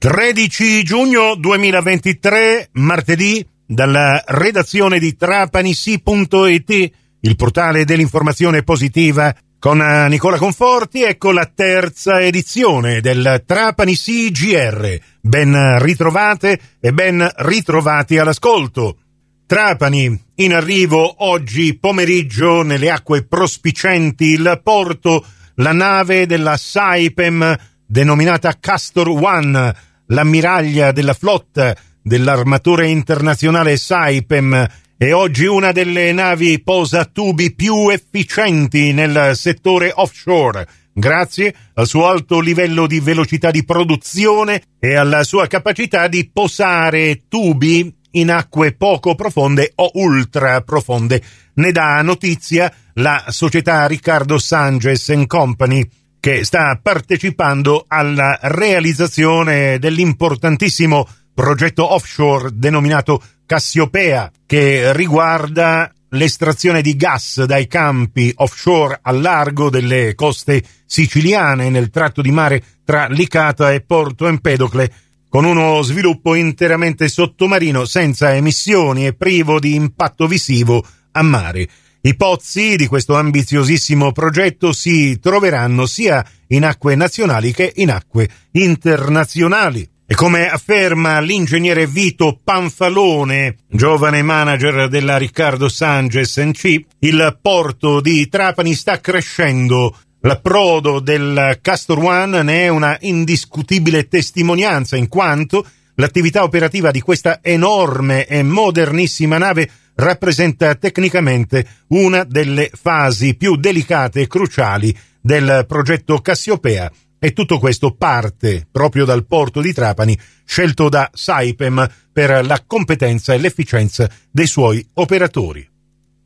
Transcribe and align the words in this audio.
13 0.00 0.82
giugno 0.82 1.34
2023, 1.34 2.70
martedì, 2.72 3.46
dalla 3.66 4.24
redazione 4.28 4.98
di 4.98 5.14
trapanisi.it, 5.14 6.90
il 7.20 7.36
portale 7.36 7.84
dell'informazione 7.84 8.62
positiva, 8.62 9.36
con 9.58 9.76
Nicola 10.08 10.38
Conforti, 10.38 11.02
ecco 11.02 11.32
la 11.32 11.52
terza 11.54 12.18
edizione 12.18 13.02
del 13.02 13.42
Trapani 13.44 13.94
CGR. 13.94 14.98
Ben 15.20 15.78
ritrovate 15.80 16.58
e 16.80 16.94
ben 16.94 17.30
ritrovati 17.36 18.16
all'ascolto. 18.16 18.96
Trapani, 19.44 20.18
in 20.36 20.54
arrivo 20.54 21.26
oggi 21.26 21.76
pomeriggio 21.78 22.62
nelle 22.62 22.88
acque 22.88 23.26
prospicenti 23.26 24.28
il 24.28 24.62
porto, 24.64 25.22
la 25.56 25.72
nave 25.72 26.24
della 26.24 26.56
Saipem 26.56 27.54
denominata 27.90 28.56
Castor 28.58 29.08
One, 29.08 29.74
l'ammiraglia 30.10 30.92
della 30.92 31.14
flotta 31.14 31.76
dell'armatore 32.02 32.88
internazionale 32.88 33.76
Saipem 33.76 34.68
è 34.96 35.12
oggi 35.12 35.46
una 35.46 35.72
delle 35.72 36.12
navi 36.12 36.62
posatubi 36.62 37.54
più 37.54 37.88
efficienti 37.88 38.92
nel 38.92 39.34
settore 39.34 39.90
offshore, 39.94 40.66
grazie 40.92 41.54
al 41.74 41.86
suo 41.86 42.06
alto 42.06 42.40
livello 42.40 42.86
di 42.86 43.00
velocità 43.00 43.50
di 43.50 43.64
produzione 43.64 44.62
e 44.78 44.94
alla 44.94 45.24
sua 45.24 45.46
capacità 45.46 46.06
di 46.06 46.28
posare 46.30 47.22
tubi 47.28 47.96
in 48.12 48.30
acque 48.30 48.74
poco 48.74 49.14
profonde 49.14 49.72
o 49.76 49.90
ultra 49.94 50.60
profonde. 50.60 51.22
Ne 51.54 51.72
dà 51.72 52.02
notizia 52.02 52.70
la 52.94 53.24
società 53.28 53.86
Riccardo 53.86 54.38
Sanges 54.38 55.12
Company, 55.26 55.88
che 56.20 56.44
sta 56.44 56.78
partecipando 56.80 57.86
alla 57.88 58.38
realizzazione 58.42 59.78
dell'importantissimo 59.78 61.08
progetto 61.34 61.92
offshore 61.94 62.50
denominato 62.52 63.22
Cassiopea, 63.46 64.30
che 64.46 64.92
riguarda 64.92 65.90
l'estrazione 66.10 66.82
di 66.82 66.94
gas 66.94 67.42
dai 67.44 67.66
campi 67.66 68.32
offshore 68.36 68.98
al 69.02 69.20
largo 69.20 69.70
delle 69.70 70.14
coste 70.14 70.62
siciliane 70.84 71.70
nel 71.70 71.90
tratto 71.90 72.20
di 72.20 72.30
mare 72.30 72.62
tra 72.84 73.06
Licata 73.08 73.72
e 73.72 73.80
Porto 73.80 74.26
Empedocle, 74.26 74.92
con 75.28 75.44
uno 75.44 75.80
sviluppo 75.82 76.34
interamente 76.34 77.08
sottomarino 77.08 77.84
senza 77.84 78.34
emissioni 78.34 79.06
e 79.06 79.14
privo 79.14 79.58
di 79.58 79.74
impatto 79.74 80.26
visivo 80.26 80.84
a 81.12 81.22
mare. 81.22 81.68
I 82.02 82.16
pozzi 82.16 82.76
di 82.76 82.86
questo 82.86 83.14
ambiziosissimo 83.14 84.10
progetto 84.12 84.72
si 84.72 85.18
troveranno 85.20 85.84
sia 85.84 86.24
in 86.46 86.64
acque 86.64 86.94
nazionali 86.94 87.52
che 87.52 87.74
in 87.76 87.90
acque 87.90 88.26
internazionali. 88.52 89.86
E 90.06 90.14
come 90.14 90.48
afferma 90.48 91.20
l'ingegnere 91.20 91.86
Vito 91.86 92.40
Panfalone, 92.42 93.58
giovane 93.68 94.22
manager 94.22 94.88
della 94.88 95.18
Riccardo 95.18 95.68
Sanges 95.68 96.38
NC, 96.38 96.84
il 97.00 97.38
porto 97.40 98.00
di 98.00 98.26
Trapani 98.28 98.72
sta 98.72 98.98
crescendo. 98.98 99.94
L'approdo 100.20 101.00
del 101.00 101.58
Castor 101.60 101.98
One 101.98 102.42
ne 102.42 102.62
è 102.62 102.68
una 102.68 102.96
indiscutibile 103.00 104.08
testimonianza 104.08 104.96
in 104.96 105.08
quanto 105.08 105.66
l'attività 105.96 106.44
operativa 106.44 106.90
di 106.90 107.02
questa 107.02 107.40
enorme 107.42 108.26
e 108.26 108.42
modernissima 108.42 109.36
nave 109.36 109.70
rappresenta 109.94 110.74
tecnicamente 110.74 111.66
una 111.88 112.24
delle 112.24 112.70
fasi 112.72 113.34
più 113.34 113.56
delicate 113.56 114.22
e 114.22 114.26
cruciali 114.26 114.96
del 115.20 115.64
progetto 115.66 116.20
Cassiopea 116.20 116.90
e 117.18 117.32
tutto 117.32 117.58
questo 117.58 117.94
parte 117.94 118.66
proprio 118.70 119.04
dal 119.04 119.26
porto 119.26 119.60
di 119.60 119.74
Trapani, 119.74 120.18
scelto 120.44 120.88
da 120.88 121.10
Saipem 121.12 121.86
per 122.12 122.44
la 122.46 122.62
competenza 122.66 123.34
e 123.34 123.38
l'efficienza 123.38 124.10
dei 124.30 124.46
suoi 124.46 124.84
operatori. 124.94 125.68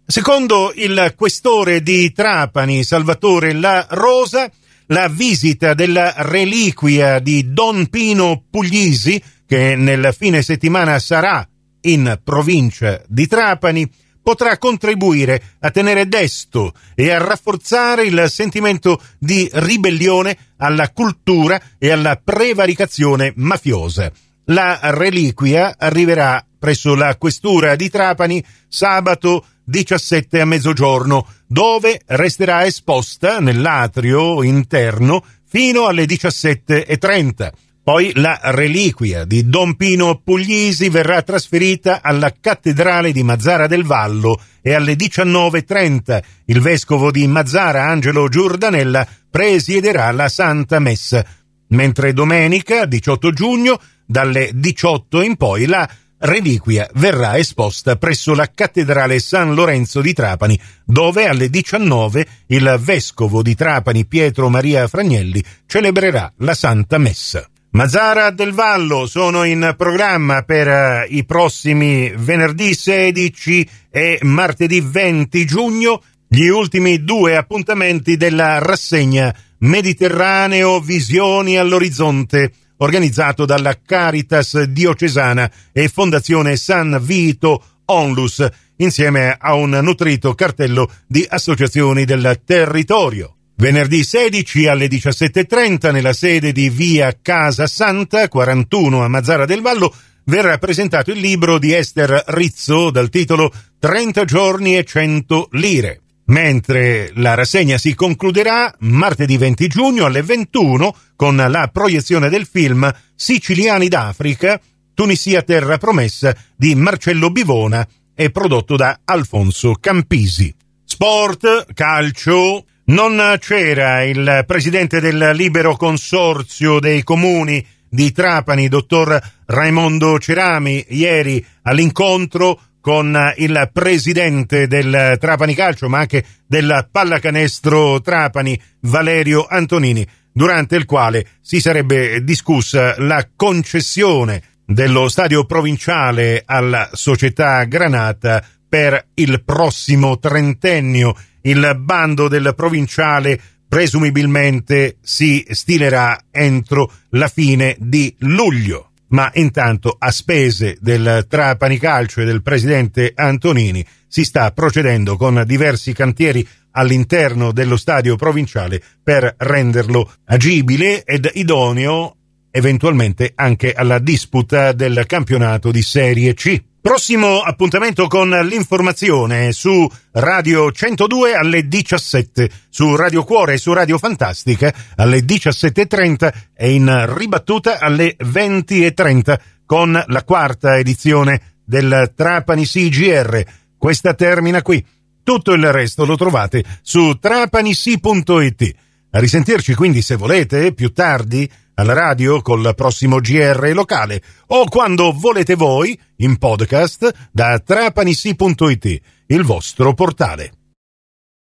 Secondo 0.07 0.73
il 0.77 1.15
questore 1.17 1.83
di 1.83 2.13
Trapani, 2.13 2.85
Salvatore 2.85 3.55
La 3.55 3.87
Rosa, 3.91 4.51
la 4.89 5.09
visita 5.09 5.75
della 5.75 6.13
reliquia 6.19 7.19
di 7.19 7.53
Don 7.53 7.89
Pino 7.89 8.45
Puglisi, 8.49 9.21
che 9.47 9.75
nel 9.77 10.15
fine 10.17 10.43
settimana 10.43 10.99
sarà 10.99 11.47
in 11.85 12.21
provincia 12.23 13.03
di 13.07 13.27
Trapani 13.27 13.91
potrà 14.23 14.57
contribuire 14.57 15.43
a 15.61 15.71
tenere 15.71 16.09
desto 16.09 16.73
e 16.95 17.11
a 17.11 17.19
rafforzare 17.19 18.05
il 18.05 18.27
sentimento 18.29 19.01
di 19.19 19.49
ribellione 19.53 20.37
alla 20.57 20.91
cultura 20.91 21.61
e 21.79 21.91
alla 21.91 22.21
prevaricazione 22.23 23.33
mafiosa. 23.37 24.11
La 24.47 24.79
reliquia 24.83 25.77
arriverà 25.79 26.45
presso 26.59 26.95
la 26.95 27.17
questura 27.17 27.77
di 27.77 27.91
Trapani 27.91 28.43
sabato 28.67 29.45
17 29.65 30.41
a 30.41 30.45
mezzogiorno, 30.47 31.27
dove 31.47 32.01
resterà 32.07 32.65
esposta 32.65 33.41
nell'atrio 33.41 34.43
interno 34.43 35.25
fino 35.47 35.87
alle 35.87 36.05
17.30. 36.05 37.53
Poi 37.85 38.13
la 38.15 38.41
reliquia 38.45 39.27
di 39.27 39.47
Don 39.47 39.77
Pino 39.77 40.19
Puglisi 40.25 40.89
verrà 40.89 41.21
trasferita 41.21 42.01
alla 42.01 42.33
cattedrale 42.41 43.13
di 43.13 43.23
Mazzara 43.23 43.67
del 43.67 43.85
Vallo 43.85 44.41
e 44.63 44.73
alle 44.73 44.95
19.30 44.95 46.23
il 46.47 46.63
vescovo 46.63 47.11
di 47.11 47.27
Mazzara 47.27 47.85
Angelo 47.85 48.31
Giordanella 48.31 49.07
presiederà 49.31 50.11
la 50.13 50.31
Santa 50.31 50.79
Messa, 50.79 51.23
mentre 51.69 52.15
domenica 52.15 52.87
18 52.87 53.31
giugno 53.33 53.79
dalle 54.07 54.53
18 54.55 55.21
in 55.21 55.37
poi 55.37 55.67
la 55.67 55.87
reliquia 56.21 56.89
verrà 56.95 57.37
esposta 57.37 57.97
presso 57.97 58.35
la 58.35 58.49
cattedrale 58.51 59.19
San 59.19 59.53
Lorenzo 59.53 60.01
di 60.01 60.15
Trapani, 60.15 60.59
dove 60.87 61.27
alle 61.27 61.51
19 61.51 62.27
il 62.47 62.79
vescovo 62.81 63.43
di 63.43 63.55
Trapani 63.55 64.07
Pietro 64.07 64.49
Maria 64.49 64.89
Fragnelli 64.89 65.45
celebrerà 65.67 66.33
la 66.39 66.55
Santa 66.55 66.97
Messa. 66.97 67.47
Mazzara 67.75 68.31
del 68.31 68.53
Vallo 68.53 69.05
sono 69.05 69.43
in 69.43 69.75
programma 69.77 70.43
per 70.43 70.69
uh, 71.09 71.13
i 71.13 71.25
prossimi 71.25 72.09
venerdì 72.17 72.73
16 72.73 73.69
e 73.91 74.21
martedì 74.23 74.81
20 74.81 75.45
giugno 75.45 76.01
gli 76.29 76.47
ultimi 76.47 77.03
due 77.03 77.37
appuntamenti 77.37 78.17
della 78.17 78.61
rassegna 78.61 79.35
Mediterraneo 79.59 80.79
Visioni 80.79 81.57
all'Orizzonte, 81.57 82.53
organizzato 82.77 83.45
dalla 83.45 83.77
Caritas 83.85 84.63
Diocesana 84.63 85.51
e 85.73 85.89
Fondazione 85.89 86.55
San 86.55 87.01
Vito 87.03 87.61
Onlus, 87.87 88.47
insieme 88.77 89.37
a 89.37 89.55
un 89.55 89.71
nutrito 89.83 90.33
cartello 90.35 90.89
di 91.09 91.27
associazioni 91.29 92.05
del 92.05 92.41
territorio. 92.45 93.34
Venerdì 93.57 94.03
16 94.03 94.67
alle 94.67 94.89
17.30 94.89 95.93
nella 95.93 96.13
sede 96.13 96.51
di 96.51 96.69
via 96.69 97.17
Casa 97.21 97.67
Santa 97.69 98.29
41 98.29 99.05
a 99.05 99.09
Mazzara 99.09 99.45
del 99.45 99.61
Vallo 99.61 99.95
verrà 100.25 100.59
presentato 100.59 101.13
il 101.13 101.21
libro 101.21 101.59
di 101.59 101.73
Esther 101.73 102.25
Rizzo 102.29 102.91
dal 102.91 103.11
titolo 103.11 103.53
30 103.79 104.25
giorni 104.25 104.77
e 104.77 104.85
100 104.85 105.49
lire. 105.53 106.01
Mentre 106.27 107.13
la 107.15 107.35
rassegna 107.35 107.79
si 107.79 107.95
concluderà 107.95 108.75
martedì 108.81 109.37
20 109.37 109.67
giugno 109.69 110.07
alle 110.07 110.23
21 110.23 110.97
con 111.15 111.37
la 111.37 111.69
proiezione 111.73 112.31
del 112.31 112.47
film 112.47 112.91
Siciliani 113.15 113.89
d'Africa, 113.89 114.61
Tunisia 114.95 115.43
Terra 115.43 115.79
Promessa 115.79 116.35
di 116.57 116.75
Marcello 116.75 117.31
Bivona 117.31 117.87
e 118.15 118.31
prodotto 118.31 118.75
da 118.77 119.01
Alfonso 119.05 119.75
Campisi. 119.79 120.53
Sport, 120.85 121.73
calcio, 121.75 122.65
non 122.87 123.37
c'era 123.39 124.03
il 124.03 124.45
presidente 124.47 125.01
del 125.01 125.31
libero 125.35 125.77
consorzio 125.77 126.81
dei 126.81 127.03
comuni 127.03 127.65
di 127.89 128.13
Trapani, 128.13 128.69
dottor 128.69 129.19
Raimondo 129.47 130.19
Cerami, 130.19 130.85
ieri 130.89 131.45
all'incontro 131.63 132.61
con 132.81 133.19
il 133.37 133.71
presidente 133.73 134.67
del 134.67 135.17
Trapani 135.19 135.55
Calcio, 135.55 135.89
ma 135.89 136.01
anche 136.01 136.25
del 136.47 136.89
pallacanestro 136.91 138.03
Trapani, 138.03 138.61
Valerio 138.81 139.47
Antonini, 139.49 140.07
durante 140.31 140.77
il 140.77 140.85
quale 140.85 141.27
si 141.41 141.61
sarebbe 141.61 142.23
discussa 142.23 142.97
la 142.99 143.27
concessione 143.35 144.43
dello 144.67 145.09
stadio 145.09 145.45
provinciale 145.45 146.43
alla 146.45 146.91
società 146.93 147.65
Granata 147.65 148.45
per 148.75 149.07
il 149.15 149.45
prossimo 149.45 150.19
trentennio 150.19 151.15
il 151.43 151.77
bando 151.79 152.27
del 152.27 152.55
provinciale 152.57 153.41
presumibilmente 153.69 154.97
si 155.01 155.47
stilerà 155.49 156.19
entro 156.33 156.91
la 157.11 157.29
fine 157.29 157.77
di 157.79 158.13
luglio. 158.19 158.91
Ma 159.11 159.31
intanto, 159.35 159.95
a 159.97 160.11
spese 160.11 160.77
del 160.81 161.25
Trapani 161.29 161.79
Calcio 161.79 162.23
e 162.23 162.25
del 162.25 162.43
presidente 162.43 163.13
Antonini, 163.15 163.87
si 164.09 164.25
sta 164.25 164.51
procedendo 164.51 165.17
con 165.17 165.45
diversi 165.47 165.93
cantieri 165.93 166.45
all'interno 166.73 167.53
dello 167.53 167.77
stadio 167.77 168.17
provinciale 168.17 168.83
per 169.01 169.37
renderlo 169.39 170.15
agibile 170.25 171.05
ed 171.05 171.31
idoneo 171.33 172.17
eventualmente 172.51 173.31
anche 173.37 173.73
alla 173.73 174.01
disputa 174.01 174.73
del 174.73 175.05
campionato 175.07 175.71
di 175.71 175.83
Serie 175.83 176.35
C. 176.35 176.61
Prossimo 176.85 177.41
appuntamento 177.41 178.09
con 178.09 178.29
l'informazione 178.29 179.53
su 179.53 179.91
Radio 180.11 180.71
102 180.71 181.33
alle 181.33 181.67
17, 181.67 182.51
su 182.69 182.95
Radio 182.95 183.25
Cuore 183.25 183.55
e 183.55 183.57
su 183.57 183.73
Radio 183.73 183.97
Fantastica 183.97 184.71
alle 184.97 185.21
17.30 185.21 186.33
e 186.55 186.75
in 186.75 187.17
ribattuta 187.17 187.79
alle 187.79 188.15
20.30 188.19 189.41
con 189.65 189.99
la 190.07 190.25
quarta 190.25 190.77
edizione 190.77 191.55
del 191.65 192.13
Trapani 192.15 192.67
CGR. 192.67 193.43
Questa 193.79 194.13
termina 194.13 194.61
qui. 194.61 194.85
Tutto 195.23 195.55
il 195.55 195.73
resto 195.73 196.05
lo 196.05 196.17
trovate 196.17 196.63
su 196.83 197.17
trapanisi.it. 197.19 198.75
A 199.13 199.19
risentirci 199.21 199.75
quindi 199.75 200.03
se 200.03 200.17
volete 200.17 200.75
più 200.75 200.93
tardi 200.93 201.51
alla 201.75 201.93
radio 201.93 202.41
col 202.43 202.73
prossimo 202.75 203.19
GR 203.21 203.71
locale 203.75 204.23
o 204.49 204.69
quando 204.69 205.13
volete 205.13 205.55
voi 205.55 205.99
in 206.17 206.39
podcast 206.39 207.29
da 207.31 207.59
trapanissi.it, 207.59 209.01
il 209.27 209.43
vostro 209.45 209.95
portale. 209.95 210.64